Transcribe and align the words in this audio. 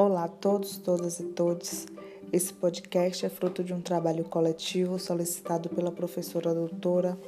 Olá 0.00 0.26
a 0.26 0.28
todos, 0.28 0.76
todas 0.76 1.18
e 1.18 1.24
todos. 1.24 1.84
Esse 2.32 2.52
podcast 2.52 3.26
é 3.26 3.28
fruto 3.28 3.64
de 3.64 3.74
um 3.74 3.80
trabalho 3.80 4.22
coletivo 4.22 4.96
solicitado 4.96 5.68
pela 5.68 5.90
professora 5.90 6.54
doutora 6.54 7.18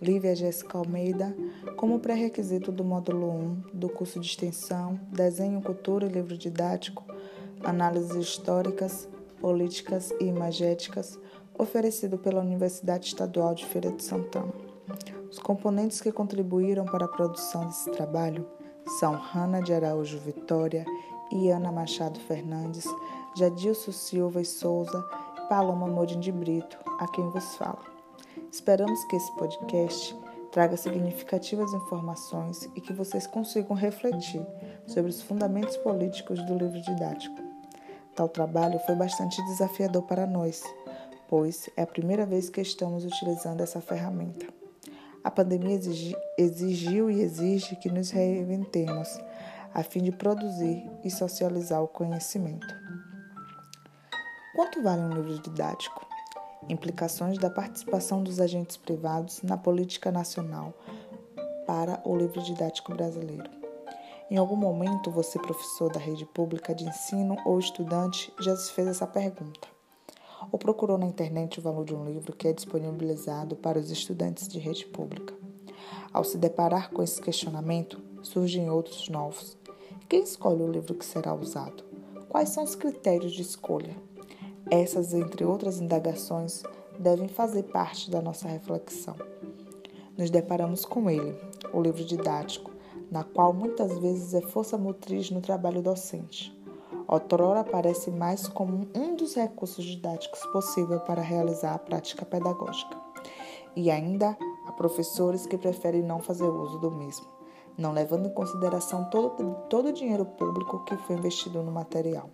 Lívia 0.00 0.32
Jéssica 0.36 0.78
Almeida 0.78 1.36
como 1.74 1.98
pré-requisito 1.98 2.70
do 2.70 2.84
módulo 2.84 3.28
1 3.32 3.62
do 3.74 3.88
curso 3.88 4.20
de 4.20 4.28
extensão 4.28 5.00
Desenho, 5.10 5.60
Cultura 5.60 6.06
e 6.06 6.08
Livro 6.08 6.38
Didático, 6.38 7.04
Análises 7.64 8.14
Históricas, 8.14 9.08
Políticas 9.40 10.14
e 10.20 10.26
Imagéticas, 10.26 11.18
oferecido 11.58 12.16
pela 12.16 12.42
Universidade 12.42 13.08
Estadual 13.08 13.56
de 13.56 13.66
Feira 13.66 13.90
de 13.90 14.04
Santana. 14.04 14.52
Os 15.28 15.40
componentes 15.40 16.00
que 16.00 16.12
contribuíram 16.12 16.84
para 16.84 17.06
a 17.06 17.08
produção 17.08 17.66
desse 17.66 17.90
trabalho 17.90 18.46
são 19.00 19.14
Rana 19.14 19.60
de 19.60 19.72
Araújo 19.72 20.18
Vitória 20.18 20.84
e 21.30 21.50
Ana 21.50 21.72
Machado 21.72 22.18
Fernandes, 22.20 22.86
Jadilson 23.36 23.92
Silva 23.92 24.40
e 24.40 24.44
Souza 24.44 25.04
e 25.38 25.48
Paloma 25.48 25.86
Modim 25.86 26.20
de 26.20 26.30
Brito, 26.30 26.78
a 26.98 27.08
quem 27.08 27.28
vos 27.30 27.56
falo. 27.56 27.80
Esperamos 28.50 29.04
que 29.06 29.16
esse 29.16 29.32
podcast 29.36 30.16
traga 30.52 30.76
significativas 30.76 31.72
informações 31.72 32.68
e 32.76 32.80
que 32.80 32.92
vocês 32.92 33.26
consigam 33.26 33.74
refletir 33.74 34.46
sobre 34.86 35.10
os 35.10 35.20
fundamentos 35.20 35.76
políticos 35.78 36.40
do 36.44 36.56
livro 36.56 36.80
didático. 36.80 37.34
Tal 38.14 38.28
trabalho 38.28 38.78
foi 38.86 38.94
bastante 38.94 39.42
desafiador 39.46 40.02
para 40.02 40.26
nós, 40.26 40.62
pois 41.28 41.68
é 41.76 41.82
a 41.82 41.86
primeira 41.86 42.24
vez 42.24 42.48
que 42.48 42.60
estamos 42.60 43.04
utilizando 43.04 43.60
essa 43.60 43.80
ferramenta. 43.80 44.46
A 45.24 45.30
pandemia 45.30 45.74
exigi, 45.74 46.16
exigiu 46.38 47.10
e 47.10 47.20
exige 47.20 47.74
que 47.76 47.88
nos 47.88 48.10
reinventemos 48.10 49.18
a 49.74 49.82
fim 49.82 50.02
de 50.02 50.12
produzir 50.12 50.88
e 51.02 51.10
socializar 51.10 51.82
o 51.82 51.88
conhecimento. 51.88 52.74
Quanto 54.54 54.82
vale 54.82 55.02
um 55.02 55.12
livro 55.12 55.42
didático? 55.42 56.06
Implicações 56.68 57.36
da 57.36 57.50
participação 57.50 58.22
dos 58.22 58.40
agentes 58.40 58.76
privados 58.76 59.42
na 59.42 59.58
política 59.58 60.12
nacional 60.12 60.72
para 61.66 62.00
o 62.04 62.16
livro 62.16 62.40
didático 62.40 62.94
brasileiro. 62.94 63.50
Em 64.30 64.36
algum 64.38 64.56
momento, 64.56 65.10
você, 65.10 65.38
professor 65.38 65.92
da 65.92 66.00
rede 66.00 66.24
pública 66.24 66.74
de 66.74 66.84
ensino 66.84 67.36
ou 67.44 67.58
estudante, 67.58 68.32
já 68.40 68.56
se 68.56 68.72
fez 68.72 68.86
essa 68.86 69.06
pergunta 69.06 69.74
ou 70.50 70.58
procurou 70.58 70.98
na 70.98 71.06
internet 71.06 71.58
o 71.58 71.62
valor 71.62 71.84
de 71.84 71.94
um 71.94 72.04
livro 72.04 72.34
que 72.34 72.48
é 72.48 72.52
disponibilizado 72.52 73.56
para 73.56 73.78
os 73.78 73.90
estudantes 73.90 74.48
de 74.48 74.58
rede 74.58 74.86
pública. 74.86 75.34
Ao 76.12 76.24
se 76.24 76.38
deparar 76.38 76.90
com 76.90 77.02
esse 77.02 77.20
questionamento, 77.20 78.00
surgem 78.22 78.70
outros 78.70 79.08
novos. 79.08 79.56
Quem 80.06 80.22
escolhe 80.22 80.62
o 80.62 80.70
livro 80.70 80.94
que 80.94 81.04
será 81.04 81.34
usado? 81.34 81.82
Quais 82.28 82.50
são 82.50 82.62
os 82.62 82.74
critérios 82.74 83.32
de 83.32 83.40
escolha? 83.40 83.96
Essas, 84.70 85.14
entre 85.14 85.46
outras 85.46 85.80
indagações, 85.80 86.62
devem 86.98 87.26
fazer 87.26 87.62
parte 87.64 88.10
da 88.10 88.20
nossa 88.20 88.46
reflexão. 88.46 89.16
Nos 90.16 90.28
deparamos 90.28 90.84
com 90.84 91.08
ele, 91.08 91.34
o 91.72 91.80
livro 91.80 92.04
didático, 92.04 92.70
na 93.10 93.24
qual 93.24 93.54
muitas 93.54 93.98
vezes 93.98 94.34
é 94.34 94.42
força 94.42 94.76
motriz 94.76 95.30
no 95.30 95.40
trabalho 95.40 95.80
docente. 95.80 96.54
Outrora 97.08 97.60
aparece 97.60 98.10
mais 98.10 98.46
como 98.46 98.86
um 98.94 99.16
dos 99.16 99.34
recursos 99.34 99.84
didáticos 99.84 100.44
possível 100.46 101.00
para 101.00 101.22
realizar 101.22 101.74
a 101.74 101.78
prática 101.78 102.26
pedagógica. 102.26 102.96
E 103.74 103.90
ainda 103.90 104.36
há 104.66 104.72
professores 104.72 105.46
que 105.46 105.56
preferem 105.56 106.02
não 106.02 106.20
fazer 106.20 106.46
uso 106.46 106.78
do 106.78 106.90
mesmo, 106.90 107.26
não 107.76 107.92
levando 107.92 108.26
em 108.26 108.34
consideração 108.34 109.04
todo, 109.10 109.54
todo 109.68 109.88
o 109.88 109.92
dinheiro 109.92 110.24
público 110.24 110.84
que 110.84 110.96
foi 110.96 111.16
investido 111.16 111.62
no 111.62 111.72
material. 111.72 112.30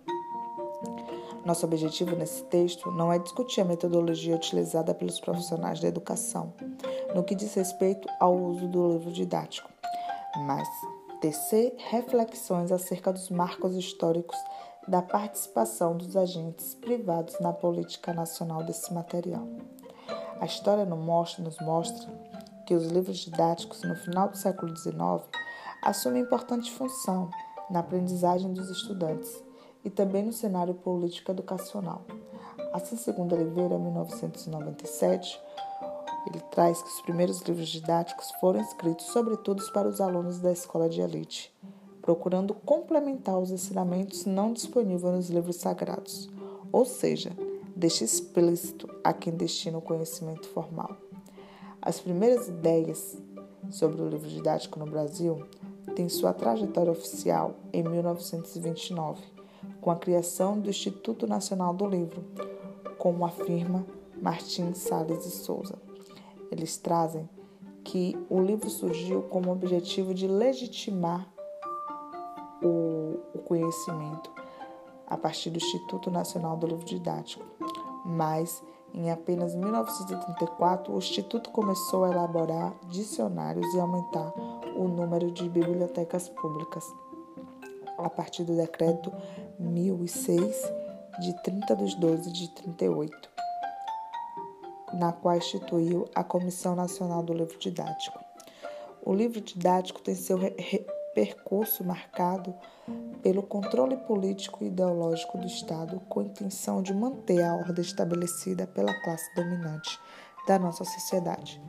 Nosso 1.45 1.65
objetivo 1.65 2.15
nesse 2.15 2.43
texto 2.43 2.91
não 2.91 3.11
é 3.11 3.17
discutir 3.17 3.61
a 3.61 3.65
metodologia 3.65 4.35
utilizada 4.35 4.93
pelos 4.93 5.19
profissionais 5.19 5.79
da 5.79 5.87
educação 5.87 6.53
no 7.15 7.23
que 7.23 7.35
diz 7.35 7.53
respeito 7.55 8.07
ao 8.19 8.35
uso 8.35 8.67
do 8.67 8.93
livro 8.93 9.11
didático, 9.11 9.69
mas 10.45 10.67
tecer 11.19 11.75
reflexões 11.89 12.71
acerca 12.71 13.11
dos 13.11 13.29
marcos 13.29 13.75
históricos 13.75 14.37
da 14.87 15.01
participação 15.01 15.95
dos 15.95 16.15
agentes 16.15 16.73
privados 16.75 17.39
na 17.39 17.53
política 17.53 18.13
nacional 18.13 18.63
desse 18.63 18.93
material. 18.93 19.47
A 20.39 20.45
história 20.45 20.85
nos 20.85 21.59
mostra, 21.59 22.11
que 22.71 22.75
os 22.75 22.85
livros 22.85 23.17
didáticos 23.17 23.83
no 23.83 23.93
final 23.97 24.29
do 24.29 24.37
século 24.37 24.73
XIX 24.73 25.27
assumem 25.81 26.21
importante 26.21 26.71
função 26.71 27.29
na 27.69 27.81
aprendizagem 27.81 28.53
dos 28.53 28.69
estudantes 28.69 29.43
e 29.83 29.89
também 29.89 30.23
no 30.23 30.31
cenário 30.31 30.73
político 30.73 31.31
educacional. 31.31 32.05
Assim, 32.71 32.95
segundo 32.95 33.35
Oliveira, 33.35 33.75
em 33.75 33.79
1997, 33.81 35.37
ele 36.27 36.39
traz 36.49 36.81
que 36.81 36.87
os 36.87 37.01
primeiros 37.01 37.41
livros 37.41 37.67
didáticos 37.67 38.31
foram 38.39 38.61
escritos 38.61 39.07
sobretudo 39.07 39.61
para 39.73 39.89
os 39.89 39.99
alunos 39.99 40.39
da 40.39 40.53
escola 40.53 40.87
de 40.87 41.01
elite, 41.01 41.53
procurando 42.01 42.53
complementar 42.53 43.37
os 43.37 43.51
ensinamentos 43.51 44.25
não 44.25 44.53
disponíveis 44.53 45.13
nos 45.13 45.29
livros 45.29 45.57
sagrados, 45.57 46.29
ou 46.71 46.85
seja, 46.85 47.35
deixa 47.75 48.05
explícito 48.05 48.89
a 49.03 49.11
quem 49.11 49.33
destina 49.33 49.77
o 49.77 49.81
conhecimento 49.81 50.47
formal. 50.47 51.10
As 51.81 51.99
primeiras 51.99 52.47
ideias 52.47 53.17
sobre 53.71 54.01
o 54.01 54.07
livro 54.07 54.29
didático 54.29 54.77
no 54.77 54.85
Brasil 54.85 55.43
têm 55.95 56.07
sua 56.09 56.31
trajetória 56.31 56.91
oficial 56.91 57.55
em 57.73 57.81
1929, 57.81 59.19
com 59.81 59.89
a 59.89 59.95
criação 59.95 60.59
do 60.59 60.69
Instituto 60.69 61.25
Nacional 61.25 61.73
do 61.73 61.87
Livro, 61.87 62.23
como 62.99 63.25
afirma 63.25 63.83
Martins 64.21 64.77
Salles 64.77 65.25
e 65.25 65.31
Souza. 65.31 65.73
Eles 66.51 66.77
trazem 66.77 67.27
que 67.83 68.15
o 68.29 68.39
livro 68.39 68.69
surgiu 68.69 69.23
com 69.23 69.41
o 69.41 69.51
objetivo 69.51 70.13
de 70.13 70.27
legitimar 70.27 71.27
o, 72.61 73.17
o 73.33 73.39
conhecimento 73.39 74.31
a 75.07 75.17
partir 75.17 75.49
do 75.49 75.57
Instituto 75.57 76.11
Nacional 76.11 76.55
do 76.55 76.67
Livro 76.67 76.85
Didático, 76.85 77.43
mas 78.05 78.63
em 78.93 79.09
apenas 79.09 79.55
1984 79.55 80.93
o 80.93 80.97
Instituto 80.97 81.49
começou 81.51 82.03
a 82.03 82.11
elaborar 82.11 82.73
dicionários 82.89 83.73
e 83.73 83.79
aumentar 83.79 84.33
o 84.75 84.87
número 84.87 85.31
de 85.31 85.47
bibliotecas 85.49 86.29
públicas. 86.29 86.85
A 87.97 88.09
partir 88.09 88.43
do 88.43 88.55
decreto 88.55 89.11
1006 89.59 90.73
de 91.19 91.43
30 91.43 91.75
de 91.75 91.95
12 91.97 92.31
de 92.31 92.49
38 92.55 93.31
na 94.93 95.11
qual 95.11 95.37
instituiu 95.37 96.09
a 96.13 96.23
Comissão 96.23 96.75
Nacional 96.75 97.23
do 97.23 97.33
Livro 97.33 97.57
Didático. 97.57 98.19
O 99.03 99.13
livro 99.13 99.41
didático 99.41 100.01
tem 100.01 100.13
seu 100.13 100.37
percurso 101.15 101.83
marcado 101.83 102.53
pelo 103.21 103.43
controle 103.43 103.97
político 103.97 104.63
e 104.63 104.67
ideológico 104.67 105.37
do 105.37 105.45
Estado 105.45 105.99
com 106.09 106.19
a 106.19 106.23
intenção 106.23 106.81
de 106.81 106.93
manter 106.93 107.43
a 107.43 107.55
ordem 107.55 107.81
estabelecida 107.81 108.67
pela 108.67 108.93
classe 109.01 109.33
dominante 109.35 109.99
da 110.47 110.57
nossa 110.57 110.83
sociedade. 110.83 111.61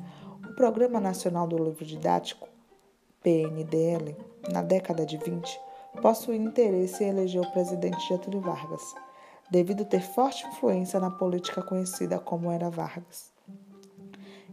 O 0.49 0.55
Programa 0.55 1.01
Nacional 1.01 1.47
do 1.47 1.57
Livro 1.59 1.85
Didático, 1.85 2.49
PNDL, 3.23 4.17
na 4.51 4.63
década 4.63 5.07
de 5.07 5.17
20, 5.17 5.61
possui 6.01 6.37
interesse 6.37 7.05
em 7.05 7.09
eleger 7.09 7.43
o 7.43 7.53
presidente 7.53 8.09
Getúlio 8.09 8.41
Vargas 8.41 8.83
devido 9.51 9.85
ter 9.85 10.01
forte 10.01 10.47
influência 10.47 10.99
na 10.99 11.11
política 11.11 11.63
conhecida 11.63 12.19
como 12.19 12.51
Era 12.51 12.71
Vargas. 12.71 13.31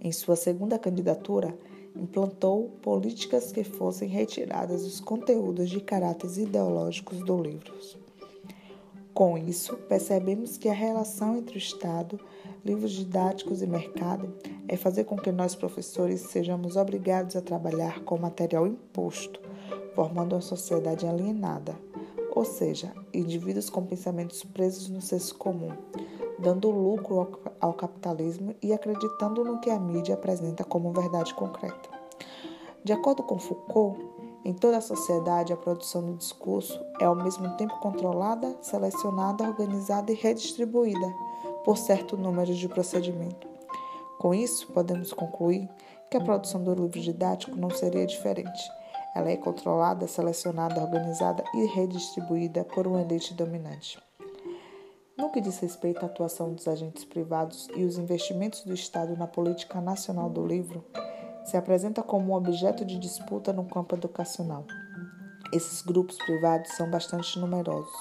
Em 0.01 0.11
sua 0.11 0.35
segunda 0.35 0.77
candidatura, 0.77 1.57
implantou 1.95 2.69
políticas 2.81 3.51
que 3.51 3.63
fossem 3.63 4.07
retiradas 4.07 4.83
dos 4.83 4.99
conteúdos 4.99 5.69
de 5.69 5.81
caráteres 5.81 6.37
ideológicos 6.37 7.19
do 7.19 7.41
livro. 7.41 7.73
Com 9.13 9.37
isso, 9.37 9.75
percebemos 9.75 10.57
que 10.57 10.69
a 10.69 10.73
relação 10.73 11.35
entre 11.37 11.55
o 11.55 11.57
Estado, 11.57 12.19
livros 12.63 12.91
didáticos 12.91 13.61
e 13.61 13.67
mercado 13.67 14.33
é 14.67 14.77
fazer 14.77 15.03
com 15.03 15.17
que 15.17 15.31
nós, 15.31 15.55
professores, 15.55 16.21
sejamos 16.21 16.77
obrigados 16.77 17.35
a 17.35 17.41
trabalhar 17.41 17.99
com 18.01 18.17
material 18.17 18.65
imposto, 18.65 19.41
formando 19.93 20.35
uma 20.35 20.41
sociedade 20.41 21.05
alienada, 21.05 21.75
ou 22.31 22.45
seja, 22.45 22.93
indivíduos 23.13 23.69
com 23.69 23.85
pensamentos 23.85 24.43
presos 24.43 24.87
no 24.89 25.01
senso 25.01 25.35
comum, 25.35 25.73
dando 26.39 26.69
lucro 26.69 27.39
ao, 27.59 27.73
capitalismo 27.73 28.55
e 28.61 28.73
acreditando 28.73 29.43
no 29.43 29.59
que 29.59 29.69
a 29.69 29.79
mídia 29.79 30.15
apresenta 30.15 30.63
como 30.63 30.91
verdade 30.91 31.33
concreta. 31.33 31.89
De 32.83 32.93
acordo 32.93 33.23
com 33.23 33.37
Foucault, 33.37 33.99
em 34.45 34.53
toda 34.53 34.77
a 34.77 34.81
sociedade, 34.81 35.51
a 35.51 35.57
produção 35.57 36.01
do 36.01 36.15
discurso 36.15 36.79
é 36.99 37.05
ao 37.05 37.15
mesmo 37.15 37.49
tempo 37.57 37.77
controlada, 37.79 38.57
selecionada, 38.61 39.43
organizada 39.43 40.11
e 40.11 40.15
redistribuída 40.15 41.13
por 41.65 41.77
certo 41.77 42.15
número 42.15 42.53
de 42.53 42.67
procedimentos. 42.69 43.49
Com 44.17 44.33
isso, 44.33 44.67
podemos 44.71 45.13
concluir 45.13 45.69
que 46.09 46.17
a 46.17 46.21
produção 46.21 46.63
do 46.63 46.73
livro 46.73 46.99
didático 46.99 47.55
não 47.55 47.69
seria 47.69 48.05
diferente 48.05 48.59
Ela 49.15 49.29
é 49.31 49.37
controlada, 49.37 50.07
selecionada, 50.07 50.81
organizada 50.81 51.43
e 51.53 51.65
redistribuída 51.65 52.63
por 52.63 52.87
uma 52.87 53.01
elite 53.01 53.33
dominante. 53.33 54.08
No 55.19 55.29
que 55.29 55.41
diz 55.41 55.59
respeito 55.59 56.01
à 56.01 56.05
atuação 56.05 56.53
dos 56.53 56.65
agentes 56.65 57.03
privados 57.03 57.67
e 57.75 57.83
os 57.83 57.97
investimentos 57.97 58.63
do 58.63 58.73
Estado 58.73 59.17
na 59.17 59.27
política 59.27 59.81
nacional 59.81 60.29
do 60.29 60.47
livro, 60.47 60.81
se 61.43 61.57
apresenta 61.57 62.01
como 62.01 62.31
um 62.31 62.35
objeto 62.35 62.85
de 62.85 62.97
disputa 62.97 63.51
no 63.51 63.65
campo 63.65 63.95
educacional. 63.95 64.63
Esses 65.51 65.81
grupos 65.81 66.17
privados 66.19 66.71
são 66.71 66.89
bastante 66.89 67.37
numerosos, 67.37 67.93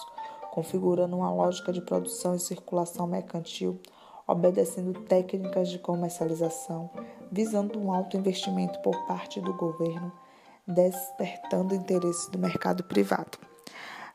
configurando 0.53 1.17
uma 1.17 1.33
lógica 1.33 1.73
de 1.73 1.81
produção 1.81 2.37
e 2.37 2.39
circulação 2.39 3.05
mercantil, 3.09 3.81
obedecendo 4.25 5.01
técnicas 5.01 5.71
de 5.71 5.81
comercialização, 5.81 6.89
visando 7.33 7.81
um 7.81 7.93
alto 7.93 8.17
investimento 8.17 8.79
por 8.79 8.97
parte 9.09 9.41
do 9.41 9.55
governo, 9.55 10.13
despertando 10.65 11.75
interesse 11.75 12.31
do 12.31 12.39
mercado 12.39 12.85
privado. 12.85 13.39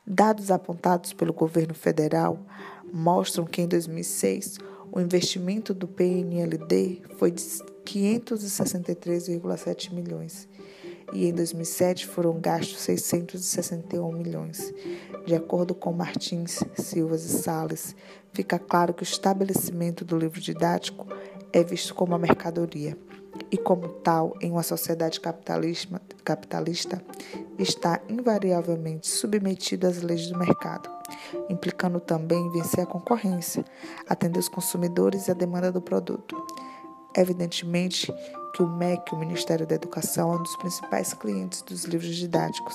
Dados 0.06 0.50
apontados 0.50 1.12
pelo 1.12 1.34
governo 1.34 1.74
federal 1.74 2.38
mostram 2.94 3.44
que 3.44 3.60
em 3.60 3.66
2006 3.66 4.60
o 4.92 5.00
investimento 5.00 5.74
do 5.74 5.88
PNLD 5.88 7.02
foi 7.18 7.32
de 7.32 7.42
563,7 7.42 9.92
milhões 9.92 10.48
e 11.12 11.26
em 11.26 11.32
2007 11.32 12.06
foram 12.06 12.40
gastos 12.40 12.80
661 12.80 14.12
milhões. 14.12 14.72
De 15.26 15.34
acordo 15.34 15.74
com 15.74 15.92
Martins, 15.92 16.62
Silvas 16.76 17.24
e 17.24 17.42
Sales, 17.42 17.96
fica 18.32 18.56
claro 18.58 18.94
que 18.94 19.02
o 19.02 19.04
estabelecimento 19.04 20.02
do 20.04 20.16
livro 20.16 20.40
didático 20.40 21.08
é 21.52 21.64
visto 21.64 21.94
como 21.94 22.12
uma 22.12 22.18
mercadoria 22.18 22.96
e, 23.50 23.56
como 23.56 23.88
tal, 23.88 24.36
em 24.40 24.52
uma 24.52 24.62
sociedade 24.62 25.18
capitalista, 25.20 26.00
capitalista 26.24 27.02
está 27.58 28.00
invariavelmente 28.08 29.08
submetido 29.08 29.88
às 29.88 30.00
leis 30.00 30.28
do 30.28 30.38
mercado, 30.38 30.93
implicando 31.48 32.00
também 32.00 32.50
vencer 32.50 32.84
a 32.84 32.86
concorrência, 32.86 33.64
atender 34.08 34.38
os 34.38 34.48
consumidores 34.48 35.28
e 35.28 35.30
a 35.30 35.34
demanda 35.34 35.70
do 35.70 35.80
produto. 35.80 36.36
Evidentemente 37.16 38.12
que 38.54 38.62
o 38.62 38.68
MEC, 38.68 39.12
o 39.12 39.18
Ministério 39.18 39.66
da 39.66 39.74
Educação, 39.74 40.32
é 40.32 40.36
um 40.36 40.42
dos 40.42 40.56
principais 40.56 41.12
clientes 41.12 41.62
dos 41.62 41.84
livros 41.84 42.14
didáticos, 42.14 42.74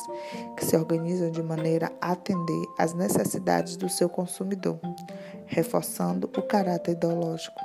que 0.58 0.66
se 0.66 0.76
organizam 0.76 1.32
de 1.32 1.42
maneira 1.42 1.92
a 2.02 2.12
atender 2.12 2.66
às 2.78 2.94
necessidades 2.94 3.78
do 3.78 3.90
seu 3.90 4.10
consumidor, 4.10 4.80
reforçando 5.46 6.30
o 6.38 6.42
caráter 6.42 6.92
ideológico. 6.92 7.60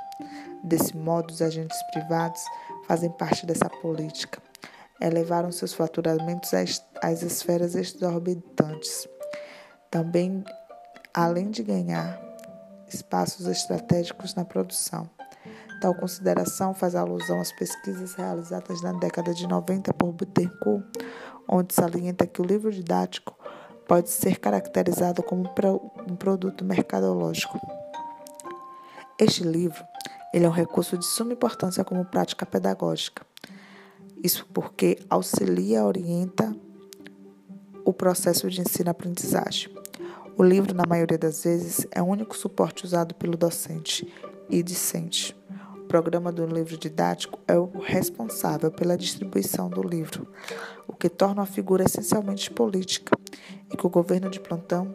Desse 0.63 0.95
modo, 0.95 1.31
os 1.31 1.41
agentes 1.41 1.77
privados 1.91 2.41
fazem 2.87 3.09
parte 3.11 3.45
dessa 3.45 3.69
política. 3.69 4.41
Elevaram 4.99 5.51
seus 5.51 5.73
faturamentos 5.73 6.51
às 7.01 7.21
esferas 7.21 7.75
exorbitantes. 7.75 9.07
Também, 9.91 10.43
além 11.15 11.49
de 11.49 11.63
ganhar 11.63 12.19
espaços 12.89 13.47
estratégicos 13.47 14.35
na 14.35 14.43
produção. 14.43 15.09
Tal 15.79 15.95
consideração 15.95 16.73
faz 16.73 16.93
alusão 16.93 17.39
às 17.39 17.53
pesquisas 17.53 18.15
realizadas 18.15 18.81
na 18.81 18.91
década 18.93 19.33
de 19.33 19.47
90 19.47 19.93
por 19.93 20.11
Bittencourt, 20.11 20.83
onde 21.47 21.73
salienta 21.73 22.27
que 22.27 22.41
o 22.41 22.45
livro 22.45 22.71
didático 22.71 23.37
pode 23.87 24.09
ser 24.09 24.39
caracterizado 24.39 25.23
como 25.23 25.49
um 26.09 26.15
produto 26.15 26.65
mercadológico. 26.65 27.59
Este 29.17 29.43
livro 29.43 29.85
ele 30.33 30.45
é 30.45 30.49
um 30.49 30.51
recurso 30.51 30.97
de 30.97 31.05
suma 31.05 31.31
importância 31.31 31.85
como 31.85 32.03
prática 32.03 32.45
pedagógica. 32.45 33.25
Isso 34.21 34.45
porque 34.53 34.99
auxilia 35.09 35.79
e 35.79 35.81
orienta 35.81 36.53
o 37.85 37.93
processo 37.93 38.49
de 38.49 38.59
ensino-aprendizagem. 38.59 39.84
O 40.37 40.43
livro, 40.43 40.73
na 40.75 40.83
maioria 40.85 41.17
das 41.17 41.45
vezes, 41.45 41.87
é 41.91 42.01
o 42.01 42.05
único 42.05 42.35
suporte 42.35 42.83
usado 42.83 43.15
pelo 43.15 43.37
docente 43.37 44.05
e 44.49 44.61
discente. 44.61 45.33
O 45.77 45.87
programa 45.87 46.29
do 46.29 46.45
livro 46.45 46.77
didático 46.77 47.39
é 47.47 47.57
o 47.57 47.71
responsável 47.79 48.69
pela 48.69 48.97
distribuição 48.97 49.69
do 49.69 49.81
livro, 49.81 50.27
o 50.85 50.93
que 50.93 51.07
torna 51.07 51.43
a 51.43 51.45
figura 51.45 51.85
essencialmente 51.85 52.51
política 52.51 53.17
e 53.71 53.77
que 53.77 53.87
o 53.87 53.89
governo 53.89 54.29
de 54.29 54.41
plantão 54.41 54.93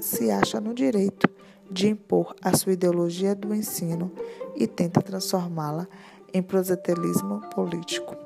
se 0.00 0.28
acha, 0.28 0.60
no 0.60 0.74
direito 0.74 1.28
de 1.70 1.86
impor 1.86 2.34
a 2.42 2.56
sua 2.56 2.72
ideologia 2.72 3.32
do 3.32 3.54
ensino 3.54 4.10
e 4.56 4.66
tenta 4.66 5.00
transformá-la 5.00 5.86
em 6.34 6.42
prosetelismo 6.42 7.42
político. 7.54 8.16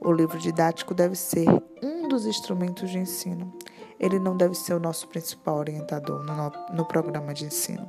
O 0.00 0.12
livro 0.12 0.38
didático 0.38 0.94
deve 0.94 1.14
ser 1.14 1.46
um 1.80 2.08
dos 2.08 2.26
instrumentos 2.26 2.90
de 2.90 2.98
ensino. 2.98 3.52
Ele 4.00 4.18
não 4.18 4.36
deve 4.36 4.54
ser 4.54 4.74
o 4.74 4.80
nosso 4.80 5.06
principal 5.06 5.58
orientador 5.58 6.24
no, 6.24 6.52
no 6.74 6.84
programa 6.86 7.34
de 7.34 7.44
ensino. 7.44 7.88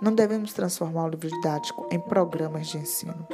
Não 0.00 0.14
devemos 0.14 0.52
transformar 0.52 1.04
o 1.04 1.08
livro 1.08 1.28
didático 1.28 1.86
em 1.90 2.00
programas 2.00 2.68
de 2.68 2.78
ensino. 2.78 3.26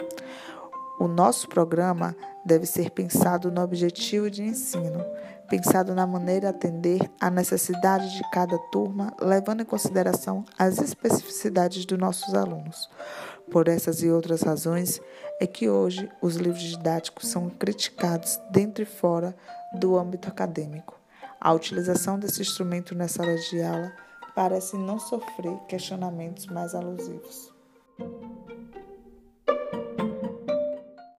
O 0.99 1.07
nosso 1.07 1.49
programa 1.49 2.17
deve 2.45 2.67
ser 2.67 2.91
pensado 2.91 3.51
no 3.51 3.63
objetivo 3.63 4.31
de 4.31 4.43
ensino, 4.43 5.05
pensado 5.49 5.95
na 5.95 6.07
maneira 6.07 6.53
de 6.53 6.57
atender 6.57 7.11
à 7.21 7.31
necessidade 7.31 8.17
de 8.17 8.31
cada 8.31 8.57
turma, 8.71 9.13
levando 9.21 9.61
em 9.61 9.67
consideração 9.67 10.45
as 10.59 10.79
especificidades 10.79 11.85
dos 11.85 11.99
nossos 11.99 12.35
alunos. 12.35 12.89
Por 13.51 13.69
essas 13.69 14.03
e 14.03 14.11
outras 14.11 14.43
razões 14.43 15.01
é 15.41 15.47
que 15.47 15.69
hoje 15.69 16.09
os 16.23 16.37
livros 16.37 16.63
didáticos 16.63 17.29
são 17.29 17.51
criticados 17.51 18.41
dentro 18.51 18.83
e 18.83 18.87
fora 18.87 19.37
do 19.75 19.99
âmbito 19.99 20.29
acadêmico. 20.29 21.04
A 21.45 21.53
utilização 21.53 22.19
desse 22.19 22.41
instrumento 22.41 22.95
nessa 22.95 23.23
sala 23.23 23.37
de 23.37 23.63
aula 23.63 23.93
parece 24.35 24.79
não 24.79 24.99
sofrer 24.99 25.55
questionamentos 25.69 26.47
mais 26.47 26.75
alusivos. 26.75 27.53